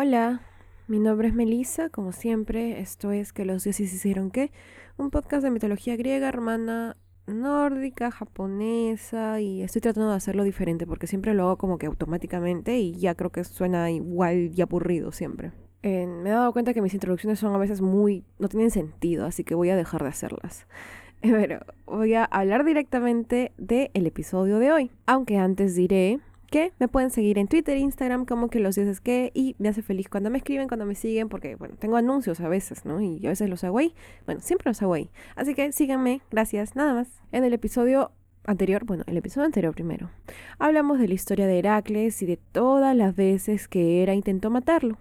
[0.00, 0.42] Hola,
[0.86, 4.52] mi nombre es Melissa, como siempre, esto es Que los dioses hicieron qué,
[4.96, 6.96] un podcast de mitología griega, romana,
[7.26, 12.78] nórdica, japonesa y estoy tratando de hacerlo diferente porque siempre lo hago como que automáticamente
[12.78, 15.50] y ya creo que suena igual y aburrido siempre.
[15.82, 18.24] me he dado cuenta que mis introducciones son a veces muy...
[18.38, 20.68] no tienen sentido, así que voy a dejar de hacerlas.
[21.22, 24.92] Pero voy a hablar directamente del episodio de hoy.
[25.06, 26.20] Aunque antes diré
[26.50, 29.82] que me pueden seguir en Twitter, Instagram, como que los dioses que, y me hace
[29.82, 33.00] feliz cuando me escriben, cuando me siguen, porque, bueno, tengo anuncios a veces, ¿no?
[33.00, 33.94] Y a veces los hago ahí.
[34.26, 35.10] Bueno, siempre los hago ahí.
[35.36, 37.08] Así que síganme, gracias, nada más.
[37.32, 38.12] En el episodio
[38.44, 40.10] anterior, bueno, el episodio anterior primero,
[40.58, 44.96] hablamos de la historia de Heracles y de todas las veces que Hera intentó matarlo.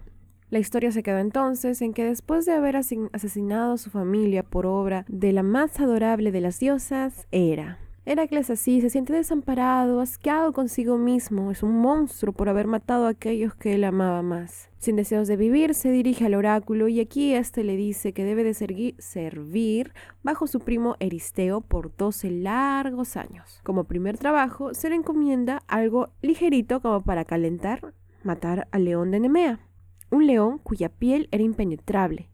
[0.50, 4.66] La historia se quedó entonces en que después de haber asesinado a su familia por
[4.66, 10.54] obra de la más adorable de las diosas, Hera, Heracles así se siente desamparado, asqueado
[10.54, 14.70] consigo mismo, es un monstruo por haber matado a aquellos que él amaba más.
[14.78, 18.46] Sin deseos de vivir, se dirige al oráculo y aquí éste le dice que debe
[18.46, 23.60] de servir bajo su primo Eristeo por 12 largos años.
[23.66, 29.20] Como primer trabajo, se le encomienda algo ligerito como para calentar, matar al león de
[29.20, 29.60] Nemea,
[30.12, 32.30] un león cuya piel era impenetrable,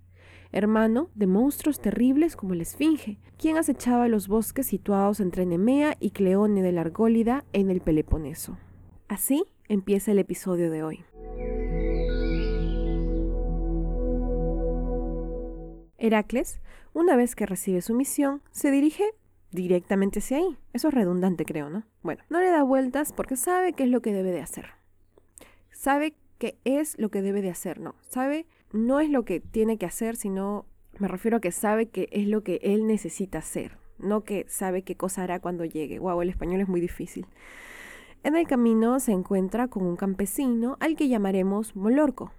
[0.54, 6.12] hermano de monstruos terribles como la Esfinge, quien acechaba los bosques situados entre Nemea y
[6.12, 8.58] Cleone de la Argólida en el Peloponeso.
[9.10, 11.04] Así empieza el episodio de hoy.
[15.98, 16.62] Heracles,
[16.94, 19.06] una vez que recibe su misión, se dirige
[19.52, 20.58] directamente hacia ahí.
[20.74, 21.84] Eso es redundante, creo, ¿no?
[22.02, 24.66] Bueno, no le da vueltas porque sabe qué es lo que debe de hacer.
[25.72, 27.96] Sabe qué es lo que debe de hacer, ¿no?
[28.02, 30.66] Sabe no es lo que tiene que hacer, sino
[31.00, 34.82] me refiero a que sabe que es lo que él necesita hacer, no que sabe
[34.82, 36.00] qué cosa hará cuando llegue.
[36.00, 37.26] Wow, el español es muy difícil.
[38.24, 42.32] En el camino se encuentra con un campesino al que llamaremos Molorco.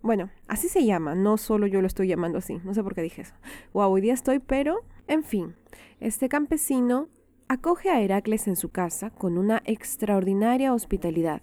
[0.00, 3.02] Bueno, así se llama, no solo yo lo estoy llamando así, no sé por qué
[3.02, 3.34] dije eso.
[3.72, 5.54] Wow, hoy día estoy, pero, en fin,
[6.00, 7.08] este campesino
[7.46, 11.42] acoge a Heracles en su casa con una extraordinaria hospitalidad.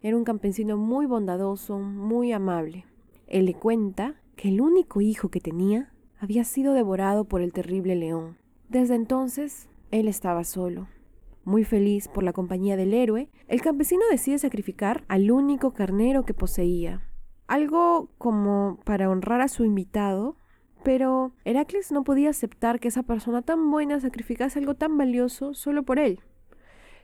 [0.00, 2.86] Era un campesino muy bondadoso, muy amable.
[3.32, 7.96] Él le cuenta que el único hijo que tenía había sido devorado por el terrible
[7.96, 8.36] león.
[8.68, 10.86] Desde entonces, él estaba solo.
[11.42, 16.34] Muy feliz por la compañía del héroe, el campesino decide sacrificar al único carnero que
[16.34, 17.08] poseía.
[17.46, 20.36] Algo como para honrar a su invitado,
[20.84, 25.84] pero Heracles no podía aceptar que esa persona tan buena sacrificase algo tan valioso solo
[25.84, 26.20] por él.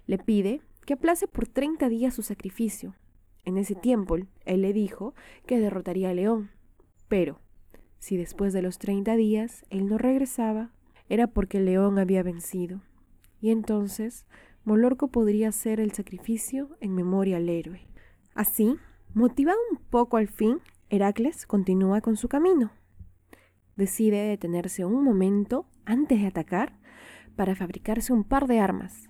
[0.07, 2.95] Le pide que aplace por 30 días su sacrificio,
[3.49, 5.15] en ese tiempo, él le dijo
[5.47, 6.51] que derrotaría a León.
[7.09, 7.41] Pero,
[7.99, 10.71] si después de los treinta días él no regresaba,
[11.09, 12.83] era porque león había vencido.
[13.41, 14.27] Y entonces,
[14.65, 17.89] Molorco podría hacer el sacrificio en memoria al héroe.
[18.35, 18.77] Así,
[19.15, 20.61] motivado un poco al fin,
[20.91, 22.71] Heracles continúa con su camino.
[23.77, 26.79] Decide detenerse un momento antes de atacar
[27.35, 29.09] para fabricarse un par de armas,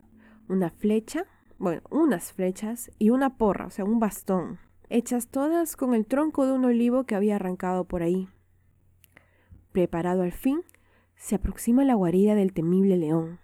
[0.49, 1.27] una flecha
[1.59, 4.59] bueno, unas flechas y una porra, o sea, un bastón,
[4.89, 8.29] hechas todas con el tronco de un olivo que había arrancado por ahí.
[9.73, 10.63] Preparado al fin,
[11.17, 13.41] se aproxima la guarida del temible león.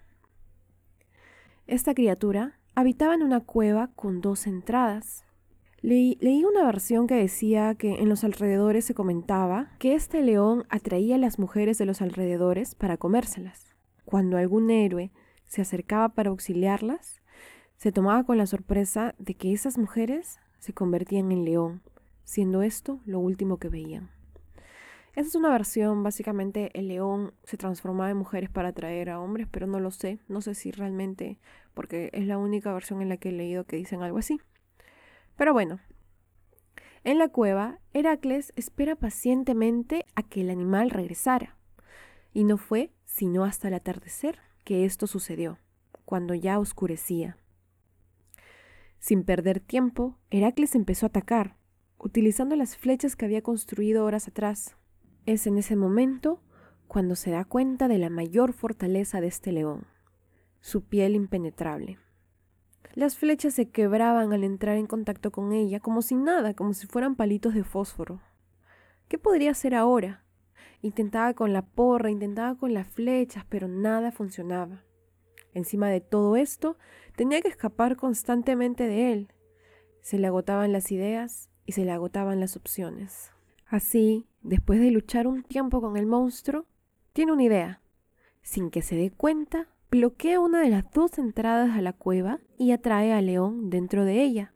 [1.67, 5.25] Esta criatura habitaba en una cueva con dos entradas.
[5.83, 11.17] leí una versión que decía que en los alrededores se comentaba que este león atraía
[11.17, 13.75] a las mujeres de los alrededores para comérselas.
[14.05, 15.11] Cuando algún héroe
[15.47, 17.23] se acercaba para auxiliarlas,
[17.85, 21.83] se tomaba con la sorpresa de que esas mujeres se convertían en león,
[22.23, 24.09] siendo esto lo último que veían.
[25.15, 29.49] Esa es una versión, básicamente el león se transformaba en mujeres para atraer a hombres,
[29.51, 31.39] pero no lo sé, no sé si realmente,
[31.75, 34.41] porque es la única versión en la que he leído que dicen algo así.
[35.37, 35.79] Pero bueno,
[37.03, 41.59] en la cueva, Heracles espera pacientemente a que el animal regresara,
[42.33, 45.59] y no fue sino hasta el atardecer que esto sucedió,
[46.07, 47.37] cuando ya oscurecía.
[49.05, 51.59] Sin perder tiempo, Heracles empezó a atacar,
[51.99, 54.79] utilizando las flechas que había construido horas atrás.
[55.27, 56.41] Es en ese momento
[56.89, 59.87] cuando se da cuenta de la mayor fortaleza de este león,
[60.63, 61.99] su piel impenetrable.
[62.95, 66.87] Las flechas se quebraban al entrar en contacto con ella, como si nada, como si
[66.87, 68.23] fueran palitos de fósforo.
[69.09, 70.25] ¿Qué podría hacer ahora?
[70.81, 74.83] Intentaba con la porra, intentaba con las flechas, pero nada funcionaba.
[75.55, 76.77] Encima de todo esto,
[77.17, 79.33] tenía que escapar constantemente de él.
[80.03, 83.31] Se le agotaban las ideas y se le agotaban las opciones.
[83.67, 86.67] Así, después de luchar un tiempo con el monstruo,
[87.13, 87.81] tiene una idea.
[88.43, 92.73] Sin que se dé cuenta, bloquea una de las dos entradas a la cueva y
[92.73, 94.53] atrae a León dentro de ella.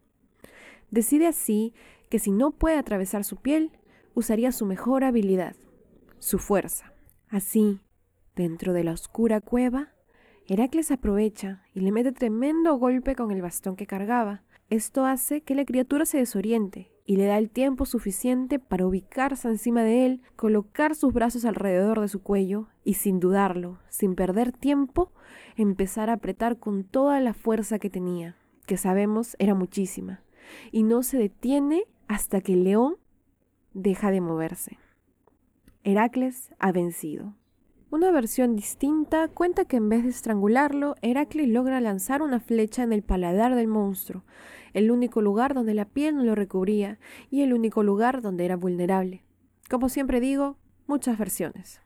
[0.91, 1.75] Decide así
[2.11, 3.73] que si no puede atravesar su piel,
[4.15, 5.55] usaría su mejor habilidad,
[6.19, 6.93] su fuerza.
[7.29, 7.81] Así,
[8.35, 9.93] dentro de la oscura cueva,
[10.51, 14.45] Heracles aprovecha y le mete tremendo golpe con el bastón que cargaba.
[14.71, 19.47] Esto hace que la criatura se desoriente y le da el tiempo suficiente para ubicarse
[19.49, 24.53] encima de él, colocar sus brazos alrededor de su cuello y sin dudarlo, sin perder
[24.53, 25.13] tiempo,
[25.57, 28.35] empezar a apretar con toda la fuerza que tenía,
[28.65, 30.23] que sabemos era muchísima,
[30.73, 32.97] y no se detiene hasta que el león
[33.75, 34.79] deja de moverse.
[35.85, 37.35] Heracles ha vencido.
[37.91, 42.93] Una versión distinta cuenta que en vez de estrangularlo, Heracles logra lanzar una flecha en
[42.93, 44.25] el paladar del monstruo,
[44.75, 46.99] el único lugar donde la piel no lo recubría
[47.31, 49.25] y el único lugar donde era vulnerable.
[49.71, 51.81] Como siempre digo, muchas versiones.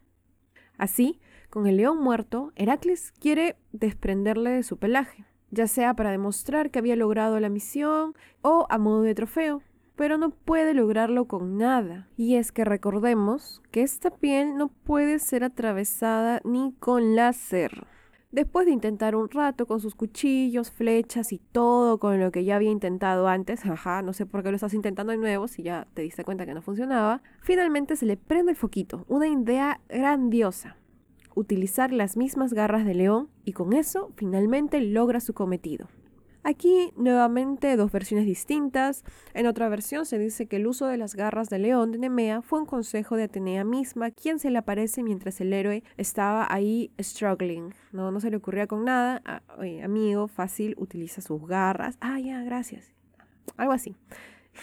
[0.77, 1.21] Así,
[1.51, 6.81] con el león muerto, Heracles quiere desprenderle de su pelaje, ya sea para demostrar que
[6.81, 9.63] había logrado la misión o a modo de trofeo
[9.97, 12.09] pero no puede lograrlo con nada.
[12.17, 17.87] Y es que recordemos que esta piel no puede ser atravesada ni con láser.
[18.33, 22.57] Después de intentar un rato con sus cuchillos, flechas y todo con lo que ya
[22.57, 25.87] había intentado antes, ajá, no sé por qué lo estás intentando de nuevo si ya
[25.93, 30.77] te diste cuenta que no funcionaba, finalmente se le prende el foquito, una idea grandiosa.
[31.35, 35.89] Utilizar las mismas garras de león y con eso finalmente logra su cometido.
[36.45, 39.05] Aquí nuevamente dos versiones distintas.
[39.33, 42.43] En otra versión se dice que el uso de las garras de león de Nemea
[42.43, 46.91] fue un consejo de Atenea misma, quien se le aparece mientras el héroe estaba ahí
[47.01, 47.73] struggling.
[47.93, 49.23] No, no se le ocurría con nada.
[49.25, 49.43] Ah,
[49.85, 51.97] amigo, fácil, utiliza sus garras.
[52.01, 52.93] Ah, ya, gracias.
[53.57, 53.95] Algo así.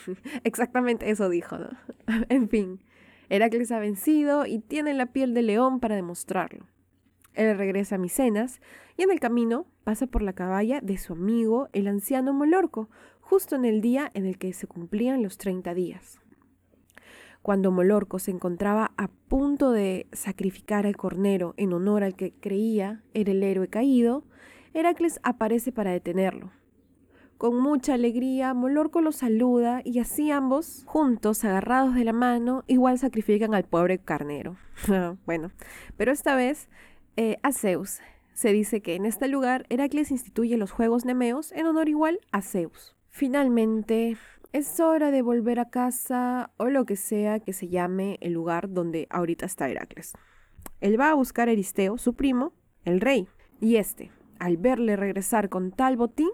[0.44, 1.70] Exactamente eso dijo, ¿no?
[2.30, 2.82] en fin,
[3.30, 6.66] Heracles ha vencido y tiene la piel de león para demostrarlo.
[7.34, 8.62] Él regresa a Micenas
[8.98, 12.90] y en el camino pasa por la caballa de su amigo, el anciano Molorco,
[13.22, 16.20] justo en el día en el que se cumplían los 30 días.
[17.42, 23.04] Cuando Molorco se encontraba a punto de sacrificar al cornero en honor al que creía
[23.14, 24.26] era el héroe caído,
[24.74, 26.52] Heracles aparece para detenerlo.
[27.38, 33.00] Con mucha alegría, Molorco lo saluda y así ambos, juntos, agarrados de la mano, igual
[33.00, 34.58] sacrifican al pobre carnero.
[35.26, 35.52] bueno,
[35.96, 36.68] pero esta vez
[37.20, 38.00] eh, a Zeus.
[38.34, 42.42] Se dice que en este lugar Heracles instituye los Juegos Nemeos en honor igual a
[42.42, 42.96] Zeus.
[43.10, 44.16] Finalmente,
[44.54, 48.72] es hora de volver a casa o lo que sea que se llame el lugar
[48.72, 50.14] donde ahorita está Heracles.
[50.80, 52.54] Él va a buscar a Eristeo, su primo,
[52.86, 53.28] el rey,
[53.60, 56.32] y este, al verle regresar con tal botín,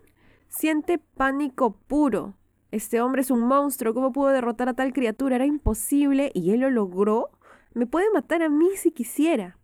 [0.50, 2.36] siente pánico puro.
[2.70, 5.38] Este hombre es un monstruo, ¿cómo pudo derrotar a tal criatura?
[5.38, 7.32] Era imposible y él lo logró.
[7.74, 9.58] Me puede matar a mí si quisiera.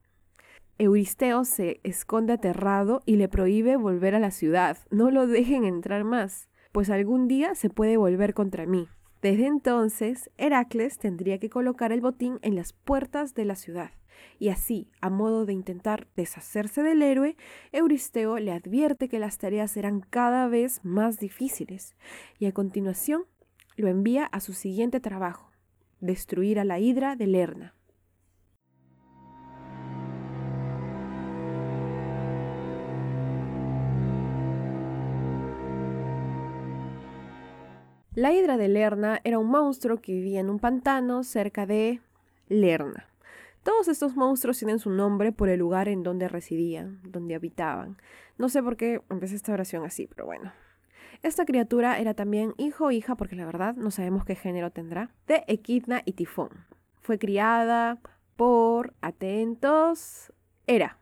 [0.81, 4.79] Euristeo se esconde aterrado y le prohíbe volver a la ciudad.
[4.89, 8.87] No lo dejen entrar más, pues algún día se puede volver contra mí.
[9.21, 13.91] Desde entonces, Heracles tendría que colocar el botín en las puertas de la ciudad.
[14.39, 17.37] Y así, a modo de intentar deshacerse del héroe,
[17.71, 21.95] Euristeo le advierte que las tareas serán cada vez más difíciles,
[22.39, 23.25] y a continuación
[23.75, 25.51] lo envía a su siguiente trabajo,
[25.99, 27.75] destruir a la hidra de Lerna.
[38.13, 42.01] La hidra de Lerna era un monstruo que vivía en un pantano cerca de
[42.49, 43.07] Lerna.
[43.63, 47.95] Todos estos monstruos tienen su nombre por el lugar en donde residían, donde habitaban.
[48.37, 50.51] No sé por qué empecé esta oración así, pero bueno.
[51.23, 55.11] Esta criatura era también hijo o hija, porque la verdad no sabemos qué género tendrá,
[55.27, 56.49] de Equidna y Tifón.
[56.99, 58.01] Fue criada
[58.35, 60.33] por, atentos,
[60.67, 60.97] Era.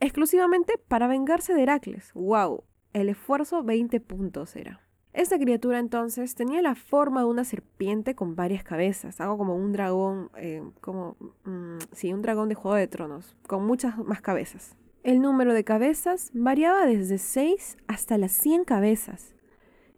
[0.00, 2.12] Exclusivamente para vengarse de Heracles.
[2.12, 2.64] ¡Wow!
[2.92, 4.82] El esfuerzo 20 puntos era.
[5.18, 9.72] Esta criatura entonces tenía la forma de una serpiente con varias cabezas, algo como un
[9.72, 14.76] dragón, eh, como, mm, sí, un dragón de Juego de Tronos, con muchas más cabezas.
[15.02, 19.34] El número de cabezas variaba desde 6 hasta las 100 cabezas.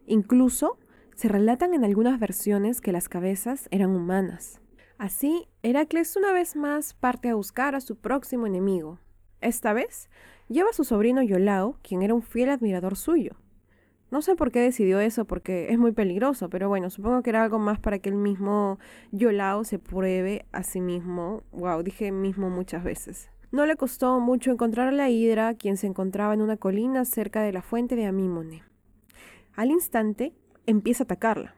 [0.07, 0.79] Incluso
[1.13, 4.59] se relatan en algunas versiones que las cabezas eran humanas.
[4.97, 8.97] Así, Heracles una vez más parte a buscar a su próximo enemigo.
[9.39, 10.09] Esta vez
[10.49, 13.35] lleva a su sobrino Yolao, quien era un fiel admirador suyo.
[14.11, 17.43] No sé por qué decidió eso, porque es muy peligroso, pero bueno, supongo que era
[17.43, 18.77] algo más para que el mismo
[19.11, 21.43] Yolao se pruebe a sí mismo.
[21.53, 23.29] Wow, dije mismo muchas veces.
[23.51, 27.41] No le costó mucho encontrar a la hidra, quien se encontraba en una colina cerca
[27.41, 28.63] de la fuente de Amímone.
[29.55, 30.33] Al instante,
[30.65, 31.55] empieza a atacarla.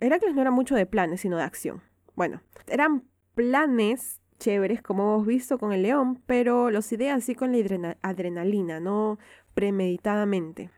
[0.00, 1.82] Heracles no era mucho de planes, sino de acción.
[2.16, 7.52] Bueno, eran planes chéveres, como hemos visto con el león, pero los ideas así con
[7.52, 9.18] la adrenalina, no
[9.54, 10.70] premeditadamente.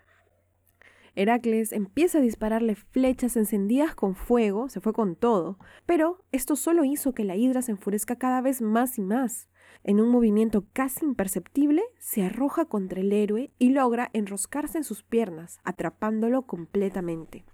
[1.18, 6.85] Heracles empieza a dispararle flechas encendidas con fuego, se fue con todo, pero esto solo
[6.85, 9.49] hizo que la hidra se enfurezca cada vez más y más.
[9.82, 15.02] En un movimiento casi imperceptible, se arroja contra el héroe y logra enroscarse en sus
[15.02, 17.46] piernas, atrapándolo completamente.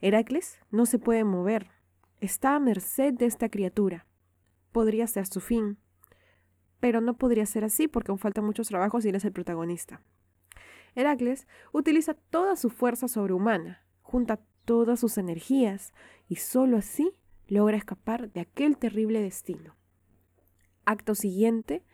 [0.00, 1.72] Heracles no se puede mover,
[2.20, 4.06] está a merced de esta criatura.
[4.70, 5.78] Podría ser su fin,
[6.78, 10.00] pero no podría ser así porque aún faltan muchos trabajos y él es el protagonista.
[10.94, 15.92] Heracles utiliza toda su fuerza sobrehumana, junta todas sus energías
[16.28, 17.12] y solo así
[17.48, 19.76] logra escapar de aquel terrible destino.
[20.84, 21.84] Acto siguiente,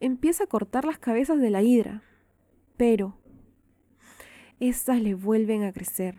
[0.00, 2.02] empieza a cortar las cabezas de la hidra,
[2.76, 3.18] pero
[4.60, 6.18] éstas le vuelven a crecer.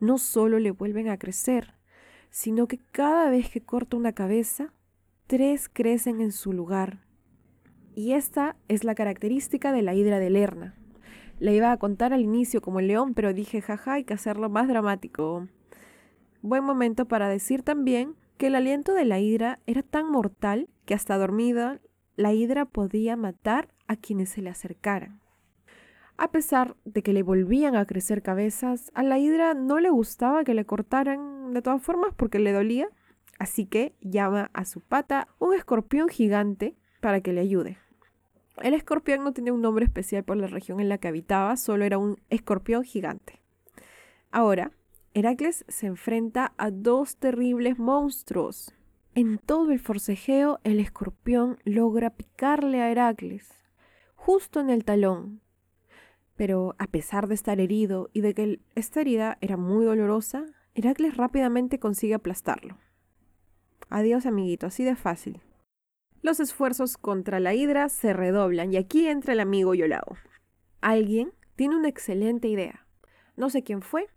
[0.00, 1.74] No solo le vuelven a crecer,
[2.30, 4.72] sino que cada vez que corta una cabeza,
[5.26, 7.04] tres crecen en su lugar.
[7.94, 10.77] Y esta es la característica de la hidra de Lerna.
[11.38, 14.48] La iba a contar al inicio como el león, pero dije, jaja, hay que hacerlo
[14.48, 15.46] más dramático.
[16.42, 20.94] Buen momento para decir también que el aliento de la hidra era tan mortal que
[20.94, 21.80] hasta dormida
[22.16, 25.20] la hidra podía matar a quienes se le acercaran.
[26.16, 30.42] A pesar de que le volvían a crecer cabezas, a la hidra no le gustaba
[30.44, 32.88] que le cortaran de todas formas porque le dolía
[33.38, 37.78] Así que llama a su pata un escorpión gigante para que le ayude.
[38.60, 41.84] El escorpión no tenía un nombre especial por la región en la que habitaba, solo
[41.84, 43.40] era un escorpión gigante.
[44.30, 44.72] Ahora,
[45.14, 48.74] Heracles se enfrenta a dos terribles monstruos.
[49.14, 53.48] En todo el forcejeo, el escorpión logra picarle a Heracles,
[54.14, 55.40] justo en el talón.
[56.36, 61.16] Pero a pesar de estar herido y de que esta herida era muy dolorosa, Heracles
[61.16, 62.78] rápidamente consigue aplastarlo.
[63.88, 65.40] Adiós amiguito, así de fácil.
[66.20, 70.16] Los esfuerzos contra la hidra se redoblan y aquí entra el amigo Yolao.
[70.80, 72.86] Alguien tiene una excelente idea.
[73.36, 74.08] No sé quién fue,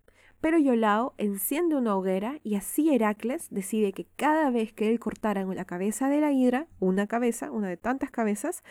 [0.41, 5.45] pero Yolao enciende una hoguera y así Heracles decide que cada vez que él cortara
[5.45, 8.63] la cabeza de la hidra, una cabeza, una de tantas cabezas,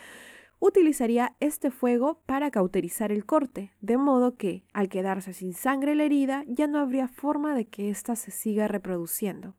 [0.59, 6.03] utilizaría este fuego para cauterizar el corte, de modo que, al quedarse sin sangre la
[6.03, 9.55] herida, ya no habría forma de que ésta se siga reproduciendo.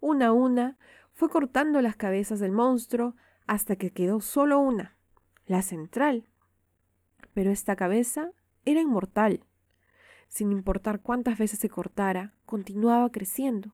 [0.00, 0.78] Una a una,
[1.14, 3.14] fue cortando las cabezas del monstruo
[3.46, 4.96] hasta que quedó solo una,
[5.46, 6.28] la central.
[7.32, 8.32] Pero esta cabeza
[8.64, 9.44] era inmortal.
[10.28, 13.72] Sin importar cuántas veces se cortara, continuaba creciendo.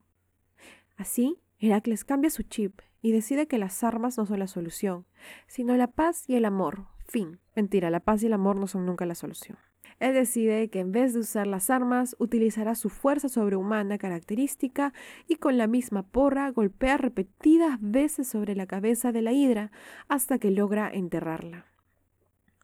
[0.97, 5.07] Así, Heracles cambia su chip y decide que las armas no son la solución,
[5.47, 6.87] sino la paz y el amor.
[7.07, 7.41] Fin.
[7.57, 9.59] Mentira, la paz y el amor no son nunca la solución.
[10.01, 14.95] Él decide que en vez de usar las armas, utilizará su fuerza sobrehumana característica
[15.29, 19.71] y con la misma porra golpea repetidas veces sobre la cabeza de la hidra
[20.09, 21.67] hasta que logra enterrarla.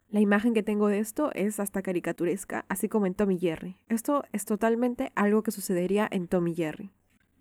[0.09, 3.77] La imagen que tengo de esto es hasta caricaturesca, así como en Tommy Jerry.
[3.89, 6.91] Esto es totalmente algo que sucedería en Tommy Jerry.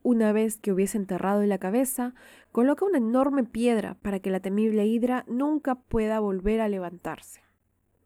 [0.03, 2.13] Una vez que hubiese enterrado la cabeza,
[2.51, 7.41] coloca una enorme piedra para que la temible hidra nunca pueda volver a levantarse.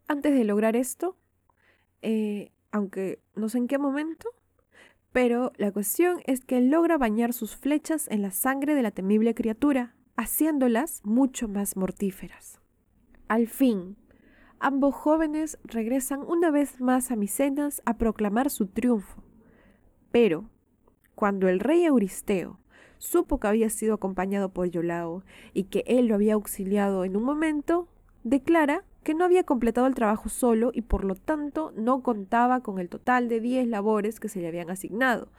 [0.07, 1.17] Antes de lograr esto,
[2.01, 4.29] eh, aunque no sé en qué momento,
[5.11, 9.33] pero la cuestión es que logra bañar sus flechas en la sangre de la temible
[9.33, 12.59] criatura, haciéndolas mucho más mortíferas.
[13.27, 13.97] Al fin,
[14.59, 19.23] ambos jóvenes regresan una vez más a Micenas a proclamar su triunfo.
[20.11, 20.49] Pero,
[21.15, 22.59] cuando el rey Euristeo
[22.97, 27.23] supo que había sido acompañado por Yolao y que él lo había auxiliado en un
[27.23, 27.87] momento,
[28.23, 32.79] declara que no había completado el trabajo solo y por lo tanto no contaba con
[32.79, 35.29] el total de 10 labores que se le habían asignado.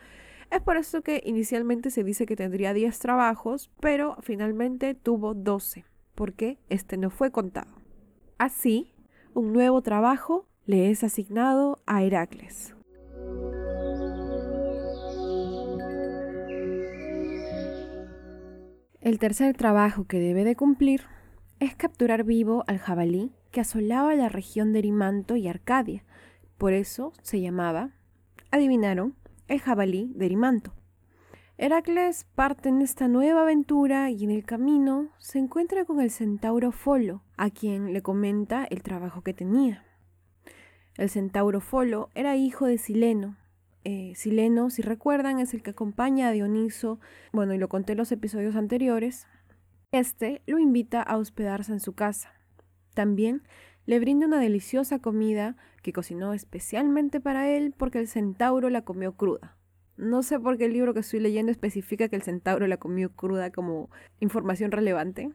[0.50, 5.84] Es por eso que inicialmente se dice que tendría 10 trabajos, pero finalmente tuvo 12,
[6.14, 7.70] porque este no fue contado.
[8.38, 8.92] Así,
[9.32, 12.74] un nuevo trabajo le es asignado a Heracles.
[19.00, 21.02] El tercer trabajo que debe de cumplir
[21.60, 26.04] es capturar vivo al jabalí que asolaba la región de Erimanto y Arcadia.
[26.56, 27.90] Por eso se llamaba,
[28.50, 29.14] adivinaron,
[29.46, 30.72] el jabalí de Erimanto.
[31.58, 36.72] Heracles parte en esta nueva aventura y en el camino se encuentra con el centauro
[36.72, 39.84] Folo, a quien le comenta el trabajo que tenía.
[40.96, 43.36] El centauro Folo era hijo de Sileno.
[43.84, 47.00] Eh, Sileno, si recuerdan, es el que acompaña a Dioniso,
[47.32, 49.26] bueno, y lo conté en los episodios anteriores.
[49.92, 52.32] Este lo invita a hospedarse en su casa.
[52.94, 53.42] También
[53.86, 59.16] le brinda una deliciosa comida que cocinó especialmente para él porque el centauro la comió
[59.16, 59.56] cruda.
[59.96, 63.10] No sé por qué el libro que estoy leyendo especifica que el centauro la comió
[63.10, 65.32] cruda como información relevante,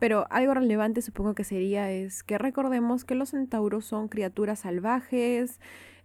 [0.00, 5.60] pero algo relevante supongo que sería es que recordemos que los centauros son criaturas salvajes,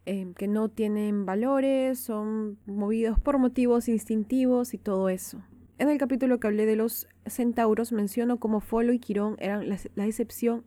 [0.06, 5.42] em, que no tienen valores, son movidos por motivos instintivos y todo eso.
[5.80, 10.06] En el capítulo que hablé de los centauros menciono cómo Folo y Quirón eran la,
[10.06, 10.64] excepción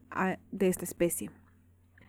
[0.50, 1.30] de esta especie.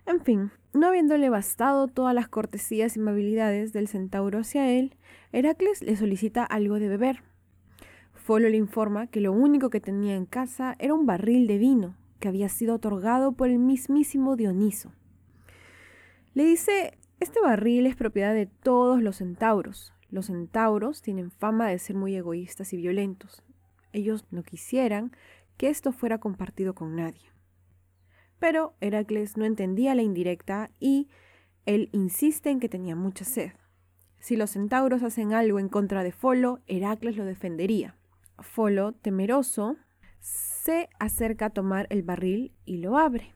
[0.06, 4.96] En fin, no habiéndole bastado todas las cortesías y amabilidades del centauro hacia él,
[5.32, 7.24] Heracles le solicita algo de beber.
[8.13, 11.96] Folo le informa que lo único que tenía en casa era un barril de vino
[12.20, 14.91] que había sido otorgado por el mismísimo Dioniso.
[16.34, 21.77] Le dice, este barril es propiedad de todos los centauros, los centauros tienen fama de
[21.77, 23.44] ser muy egoístas y violentos.
[23.93, 25.12] Ellos no quisieran
[25.58, 27.31] que esto fuera compartido con nadie.
[28.39, 31.10] Pero Heracles no entendía la indirecta y
[31.65, 33.51] él insiste en que tenía mucha sed.
[34.19, 37.96] Si los centauros hacen algo en contra de Folo, Heracles lo defendería.
[38.39, 39.77] Folo, temeroso,
[40.19, 43.34] se acerca a tomar el barril y lo abre.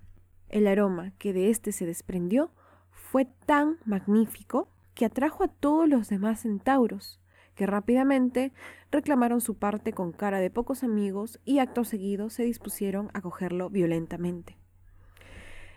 [0.49, 2.51] El aroma que de éste se desprendió
[2.91, 7.19] fue tan magnífico que atrajo a todos los demás centauros,
[7.55, 8.51] que rápidamente
[8.91, 13.69] reclamaron su parte con cara de pocos amigos y acto seguido se dispusieron a cogerlo
[13.69, 14.57] violentamente.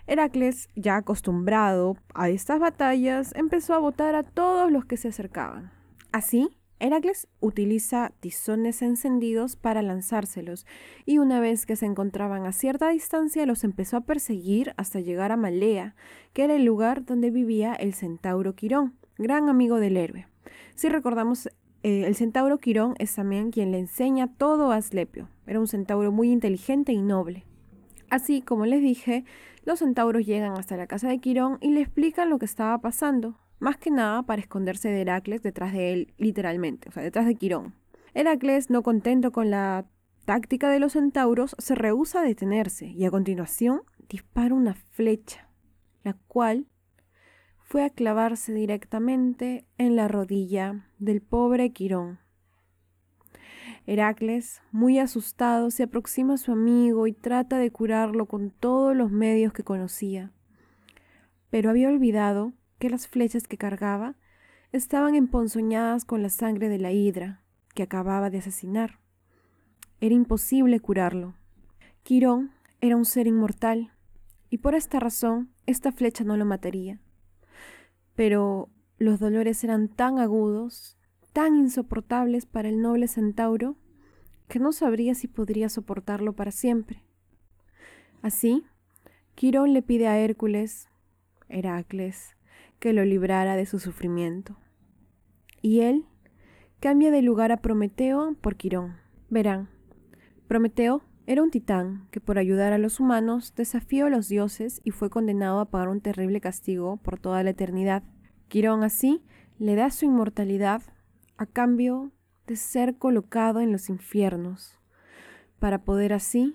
[0.06, 5.72] Heracles, ya acostumbrado a estas batallas, empezó a botar a todos los que se acercaban.
[6.12, 10.66] Así, Heracles utiliza tizones encendidos para lanzárselos,
[11.06, 15.32] y una vez que se encontraban a cierta distancia los empezó a perseguir hasta llegar
[15.32, 15.96] a Malea,
[16.32, 20.28] que era el lugar donde vivía el centauro Quirón, gran amigo del héroe.
[20.74, 21.48] Si recordamos,
[21.86, 25.28] eh, el centauro Quirón es también quien le enseña todo a Aslepio.
[25.46, 27.44] Era un centauro muy inteligente y noble.
[28.10, 29.24] Así como les dije,
[29.64, 33.38] los centauros llegan hasta la casa de Quirón y le explican lo que estaba pasando,
[33.60, 37.36] más que nada para esconderse de Heracles detrás de él, literalmente, o sea, detrás de
[37.36, 37.76] Quirón.
[38.14, 39.86] Heracles, no contento con la
[40.24, 45.48] táctica de los centauros, se rehúsa a detenerse y a continuación dispara una flecha,
[46.02, 46.66] la cual
[47.68, 52.20] fue a clavarse directamente en la rodilla del pobre Quirón.
[53.86, 59.10] Heracles, muy asustado, se aproxima a su amigo y trata de curarlo con todos los
[59.10, 60.30] medios que conocía.
[61.50, 64.14] Pero había olvidado que las flechas que cargaba
[64.70, 67.42] estaban emponzoñadas con la sangre de la hidra
[67.74, 69.00] que acababa de asesinar.
[70.00, 71.34] Era imposible curarlo.
[72.04, 73.90] Quirón era un ser inmortal,
[74.50, 77.00] y por esta razón esta flecha no lo mataría
[78.16, 80.98] pero los dolores eran tan agudos,
[81.32, 83.76] tan insoportables para el noble centauro,
[84.48, 87.02] que no sabría si podría soportarlo para siempre.
[88.22, 88.64] Así,
[89.34, 90.88] Quirón le pide a Hércules,
[91.48, 92.34] Heracles,
[92.78, 94.56] que lo librara de su sufrimiento.
[95.60, 96.06] Y él
[96.80, 98.96] cambia de lugar a Prometeo por Quirón.
[99.28, 99.68] Verán,
[100.48, 104.92] Prometeo era un titán que por ayudar a los humanos desafió a los dioses y
[104.92, 108.04] fue condenado a pagar un terrible castigo por toda la eternidad.
[108.48, 109.24] Quirón así
[109.58, 110.82] le da su inmortalidad
[111.36, 112.12] a cambio
[112.46, 114.78] de ser colocado en los infiernos,
[115.58, 116.54] para poder así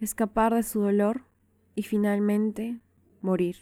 [0.00, 1.22] escapar de su dolor
[1.76, 2.80] y finalmente
[3.20, 3.56] morir.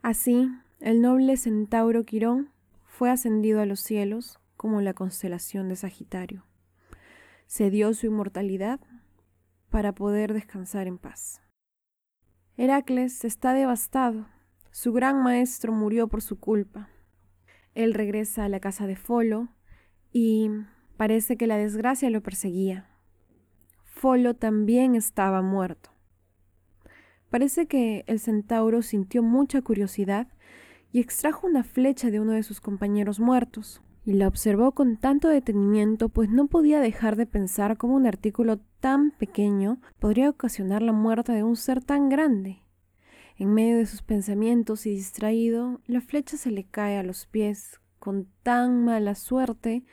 [0.00, 2.50] Así, el noble centauro Quirón
[2.86, 6.44] fue ascendido a los cielos como la constelación de Sagitario.
[7.46, 8.80] Se dio su inmortalidad
[9.72, 11.40] para poder descansar en paz.
[12.58, 14.26] Heracles está devastado.
[14.70, 16.90] Su gran maestro murió por su culpa.
[17.74, 19.48] Él regresa a la casa de Folo
[20.12, 20.50] y
[20.98, 22.90] parece que la desgracia lo perseguía.
[23.84, 25.90] Folo también estaba muerto.
[27.30, 30.28] Parece que el centauro sintió mucha curiosidad
[30.92, 35.28] y extrajo una flecha de uno de sus compañeros muertos y la observó con tanto
[35.28, 40.92] detenimiento, pues no podía dejar de pensar cómo un artículo tan pequeño podría ocasionar la
[40.92, 42.62] muerte de un ser tan grande.
[43.36, 47.80] En medio de sus pensamientos y distraído, la flecha se le cae a los pies
[47.98, 49.84] con tan mala suerte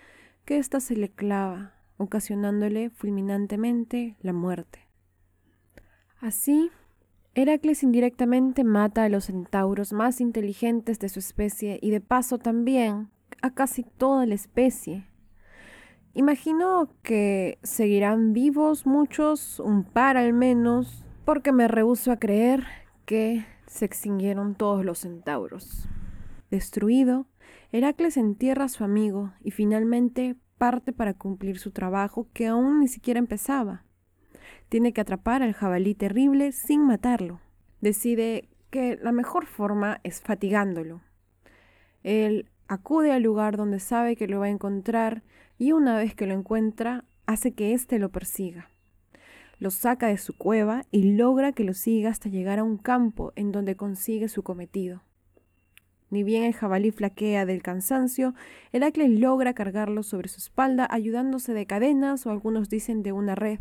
[0.43, 4.88] que ésta se le clava, ocasionándole fulminantemente la muerte.
[6.19, 6.72] Así,
[7.36, 13.10] Heracles indirectamente mata a los centauros más inteligentes de su especie y de paso también
[13.41, 15.06] a casi toda la especie.
[16.13, 22.65] Imagino que seguirán vivos muchos, un par al menos, porque me rehúso a creer
[23.06, 25.88] que se extinguieron todos los centauros.
[26.49, 27.28] Destruido,
[27.71, 32.88] Heracles entierra a su amigo y finalmente parte para cumplir su trabajo que aún ni
[32.88, 33.86] siquiera empezaba.
[34.69, 37.39] Tiene que atrapar al jabalí terrible sin matarlo.
[37.82, 41.02] Decide que la mejor forma es fatigándolo.
[42.04, 45.24] Él acude al lugar donde sabe que lo va a encontrar
[45.58, 48.70] y una vez que lo encuentra, hace que éste lo persiga.
[49.58, 53.34] Lo saca de su cueva y logra que lo siga hasta llegar a un campo
[53.36, 55.04] en donde consigue su cometido.
[56.12, 58.36] Ni bien el jabalí flaquea del cansancio,
[58.72, 63.60] Heracles logra cargarlo sobre su espalda ayudándose de cadenas o algunos dicen de una red.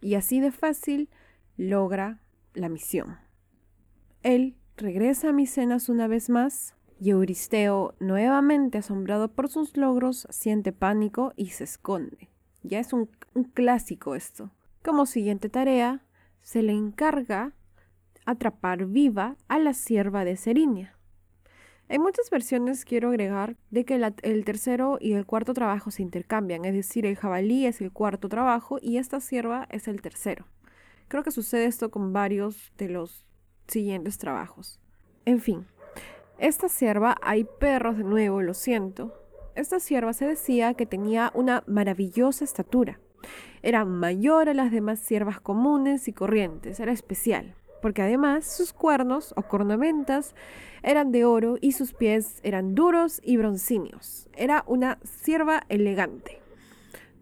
[0.00, 1.10] Y así de fácil
[1.56, 2.20] logra
[2.54, 3.18] la misión.
[4.22, 10.72] Él regresa a Micenas una vez más y Euristeo, nuevamente asombrado por sus logros, siente
[10.72, 12.30] pánico y se esconde.
[12.62, 13.10] Ya es un,
[13.54, 14.50] clásico esto.
[14.82, 16.02] Como siguiente tarea,
[16.42, 17.52] se le encarga
[18.24, 20.96] atrapar viva a la sierva de Serinia.
[21.88, 26.64] En muchas versiones quiero agregar de que el tercero y el cuarto trabajo se intercambian,
[26.64, 30.46] es decir, el jabalí es el cuarto trabajo y esta sierva es el tercero.
[31.06, 33.24] Creo que sucede esto con varios de los
[33.68, 34.80] siguientes trabajos.
[35.24, 35.66] En fin,
[36.38, 39.14] esta sierva, hay perros de nuevo, lo siento.
[39.54, 43.00] Esta sierva se decía que tenía una maravillosa estatura.
[43.62, 47.54] Era mayor a las demás siervas comunes y corrientes, era especial
[47.86, 50.34] porque además sus cuernos o cornamentas
[50.82, 54.28] eran de oro y sus pies eran duros y broncíneos.
[54.34, 56.40] Era una sierva elegante.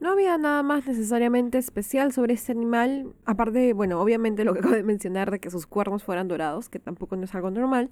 [0.00, 4.74] No había nada más necesariamente especial sobre este animal, aparte, bueno, obviamente lo que acabo
[4.74, 7.90] de mencionar de que sus cuernos fueran dorados, que tampoco no es algo normal,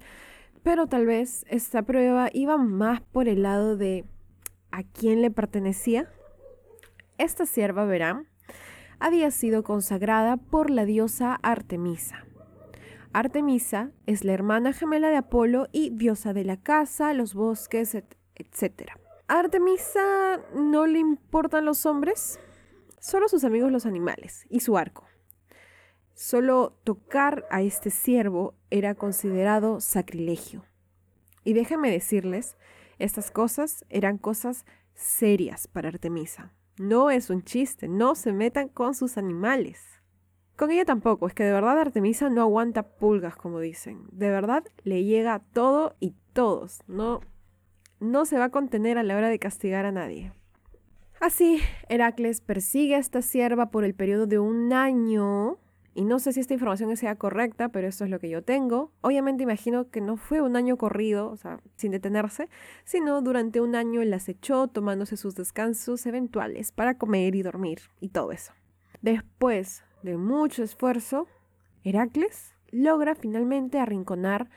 [0.61, 4.05] pero tal vez esta prueba iba más por el lado de
[4.71, 6.09] a quién le pertenecía.
[7.17, 8.27] Esta sierva, verán,
[8.99, 12.25] había sido consagrada por la diosa Artemisa.
[13.11, 18.91] Artemisa es la hermana gemela de Apolo y diosa de la casa, los bosques, etc.
[19.27, 22.39] ¿A Artemisa no le importan los hombres?
[22.99, 25.05] Solo sus amigos los animales y su arco.
[26.13, 30.63] Solo tocar a este ciervo era considerado sacrilegio.
[31.43, 32.55] Y déjenme decirles,
[32.99, 36.53] estas cosas eran cosas serias para Artemisa.
[36.77, 39.81] No es un chiste, no se metan con sus animales.
[40.55, 44.03] Con ella tampoco, es que de verdad Artemisa no aguanta pulgas, como dicen.
[44.11, 46.81] De verdad le llega todo y todos.
[46.87, 47.21] No,
[47.99, 50.31] no se va a contener a la hora de castigar a nadie.
[51.19, 55.57] Así, Heracles persigue a esta sierva por el periodo de un año.
[55.95, 58.91] Y no sé si esta información sea correcta, pero eso es lo que yo tengo.
[59.01, 62.49] Obviamente imagino que no fue un año corrido, o sea, sin detenerse,
[62.83, 68.09] sino durante un año las echó tomándose sus descansos eventuales para comer y dormir y
[68.09, 68.53] todo eso.
[69.01, 71.27] Después de mucho esfuerzo,
[71.83, 74.49] Heracles logra finalmente arrinconar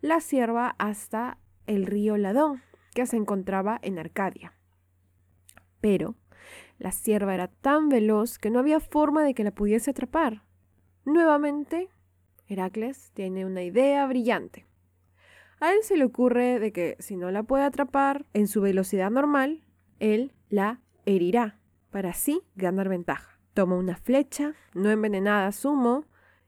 [0.00, 2.62] la sierva hasta el río Ladón,
[2.94, 4.54] que se encontraba en Arcadia.
[5.80, 6.16] Pero
[6.78, 10.42] la sierva era tan veloz que no había forma de que la pudiese atrapar.
[11.12, 11.88] Nuevamente,
[12.46, 14.64] Heracles tiene una idea brillante.
[15.58, 19.10] A él se le ocurre de que si no la puede atrapar en su velocidad
[19.10, 19.64] normal,
[19.98, 21.58] él la herirá
[21.90, 23.40] para así ganar ventaja.
[23.54, 26.04] Toma una flecha, no envenenada sumo,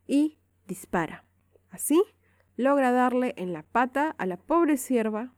[0.06, 1.24] y dispara.
[1.70, 2.00] Así,
[2.56, 5.32] logra darle en la pata a la pobre sierva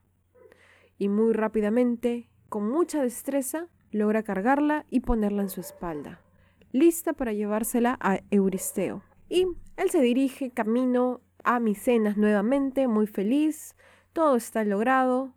[0.99, 6.21] y muy rápidamente, con mucha destreza, logra cargarla y ponerla en su espalda,
[6.71, 9.01] lista para llevársela a Euristeo.
[9.29, 13.75] Y él se dirige camino a Micenas nuevamente, muy feliz,
[14.13, 15.33] todo está logrado,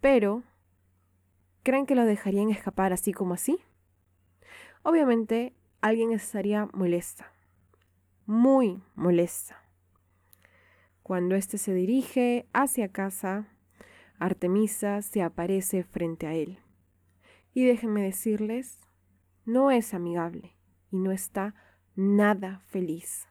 [0.00, 0.42] pero
[1.62, 3.60] ¿creen que lo dejarían escapar así como así?
[4.86, 7.32] obviamente alguien estaría molesta,
[8.24, 9.60] muy molesta.
[11.02, 13.48] Cuando éste se dirige hacia casa,
[14.20, 16.60] Artemisa se aparece frente a él.
[17.52, 18.78] Y déjenme decirles,
[19.44, 20.56] no es amigable
[20.92, 21.56] y no está
[21.96, 23.26] nada feliz.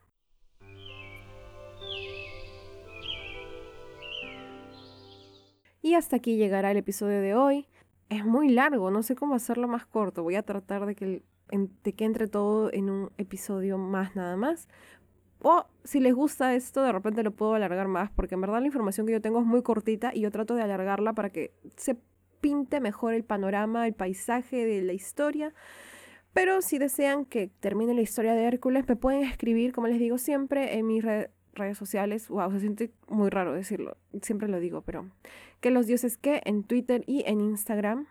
[5.81, 7.67] Y hasta aquí llegará el episodio de hoy.
[8.09, 10.23] Es muy largo, no sé cómo hacerlo más corto.
[10.23, 14.67] Voy a tratar de que entre todo en un episodio más nada más.
[15.43, 18.65] O si les gusta esto, de repente lo puedo alargar más, porque en verdad la
[18.65, 21.97] información que yo tengo es muy cortita y yo trato de alargarla para que se
[22.41, 25.53] pinte mejor el panorama, el paisaje de la historia.
[26.35, 30.17] Pero si desean que termine la historia de Hércules, me pueden escribir, como les digo
[30.17, 32.27] siempre, en mis redes sociales.
[32.27, 35.09] Wow, se siente muy raro decirlo, siempre lo digo, pero
[35.61, 38.07] que los dioses que en Twitter y en Instagram.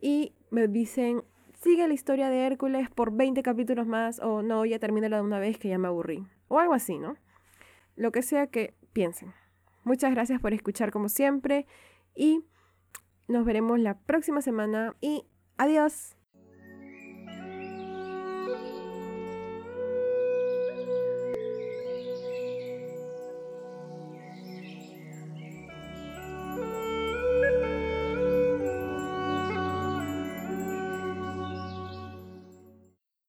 [0.00, 1.22] Y me dicen
[1.62, 5.38] sigue la historia de Hércules por 20 capítulos más o no, ya termínala de una
[5.38, 6.26] vez que ya me aburrí.
[6.48, 7.14] O algo así, ¿no?
[7.94, 9.32] Lo que sea que piensen.
[9.84, 11.66] Muchas gracias por escuchar como siempre
[12.16, 12.44] y
[13.28, 15.24] nos veremos la próxima semana y
[15.56, 16.16] adiós.